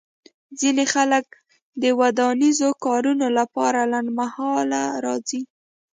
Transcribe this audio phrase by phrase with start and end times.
[0.59, 1.25] ځینې خلک
[1.81, 5.41] د ودانیزو کارونو لپاره لنډمهاله راځي